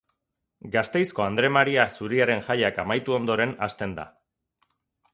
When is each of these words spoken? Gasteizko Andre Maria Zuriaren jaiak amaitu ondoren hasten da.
Gasteizko 0.75 1.25
Andre 1.25 1.51
Maria 1.59 1.85
Zuriaren 1.97 2.43
jaiak 2.49 2.83
amaitu 2.87 3.19
ondoren 3.21 3.57
hasten 3.67 3.97
da. 4.03 4.11